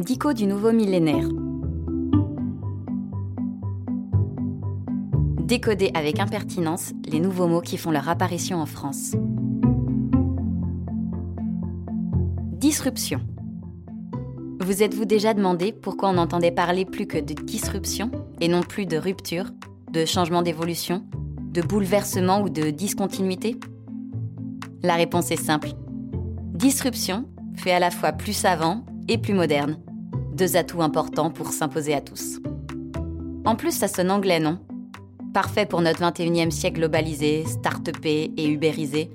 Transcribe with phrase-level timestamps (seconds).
[0.00, 1.28] Dico du nouveau millénaire.
[5.44, 9.16] Décoder avec impertinence les nouveaux mots qui font leur apparition en France.
[12.52, 13.20] Disruption.
[14.60, 18.86] Vous êtes-vous déjà demandé pourquoi on entendait parler plus que de disruption et non plus
[18.86, 19.46] de rupture,
[19.90, 21.04] de changement d'évolution,
[21.50, 23.58] de bouleversement ou de discontinuité?
[24.84, 25.70] La réponse est simple.
[26.54, 29.78] Disruption fait à la fois plus savant et plus moderne.
[30.38, 32.38] Deux atouts importants pour s'imposer à tous.
[33.44, 34.60] En plus, ça sonne anglais, non?
[35.34, 39.10] Parfait pour notre 21e siècle globalisé, start-upé et ubérisé,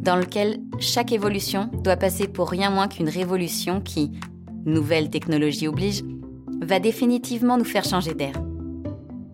[0.00, 4.10] dans lequel chaque évolution doit passer pour rien moins qu'une révolution qui,
[4.64, 6.02] nouvelle technologie oblige,
[6.60, 8.34] va définitivement nous faire changer d'air.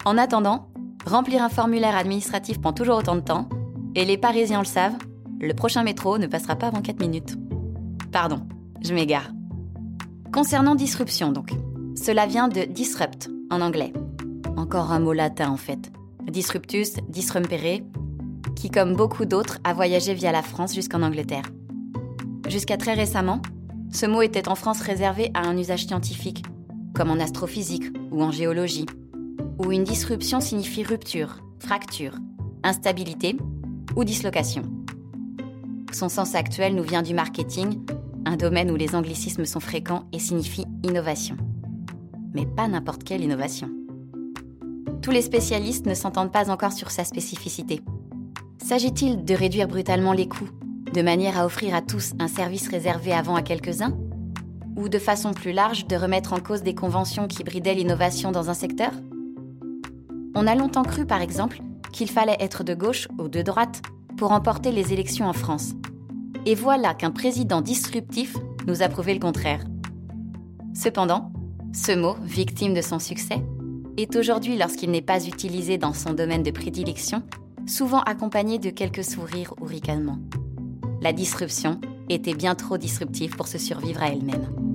[0.05, 0.69] En attendant,
[1.07, 3.49] remplir un formulaire administratif prend toujours autant de temps,
[3.95, 4.99] et les Parisiens le savent,
[5.41, 7.39] le prochain métro ne passera pas avant 4 minutes.
[8.11, 8.43] Pardon,
[8.83, 9.30] je m'égare.
[10.33, 11.51] Concernant disruption donc,
[11.95, 13.93] cela vient de disrupt en anglais.
[14.57, 15.93] Encore un mot latin en fait.
[16.23, 17.83] Disruptus, disrumpere,
[18.57, 21.45] qui comme beaucoup d'autres a voyagé via la France jusqu'en Angleterre.
[22.49, 23.43] Jusqu'à très récemment,
[23.93, 26.43] ce mot était en France réservé à un usage scientifique,
[26.95, 28.87] comme en astrophysique ou en géologie,
[29.59, 32.15] où une disruption signifie rupture, fracture,
[32.63, 33.37] instabilité
[33.96, 34.63] ou dislocation.
[35.93, 37.80] Son sens actuel nous vient du marketing,
[38.24, 41.37] un domaine où les anglicismes sont fréquents et signifient innovation.
[42.34, 43.70] Mais pas n'importe quelle innovation.
[45.02, 47.80] Tous les spécialistes ne s'entendent pas encore sur sa spécificité.
[48.59, 50.48] S'agit-il de réduire brutalement les coûts
[50.93, 53.96] de manière à offrir à tous un service réservé avant à quelques-uns
[54.76, 58.50] Ou de façon plus large, de remettre en cause des conventions qui bridaient l'innovation dans
[58.50, 58.93] un secteur?
[60.34, 61.60] On a longtemps cru, par exemple,
[61.93, 63.82] qu'il fallait être de gauche ou de droite
[64.16, 65.72] pour emporter les élections en France.
[66.47, 69.65] Et voilà qu'un président disruptif nous a prouvé le contraire.
[70.75, 71.32] Cependant,
[71.72, 73.44] ce mot, victime de son succès,
[73.97, 77.22] est aujourd'hui, lorsqu'il n'est pas utilisé dans son domaine de prédilection,
[77.67, 80.19] souvent accompagné de quelques sourires ou ricanements
[81.03, 84.72] la disruption était bien trop disruptive pour se survivre à elle-même.